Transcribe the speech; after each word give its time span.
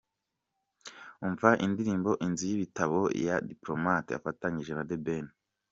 Umva 1.25 1.49
indirimbo 1.65 2.11
’Inzu 2.25 2.43
y’ibitabo" 2.49 2.99
ya 3.25 3.35
Diplomate 3.51 4.11
afatanyije 4.19 4.71
na 4.75 4.83
The 4.89 4.97
Ben. 5.05 5.25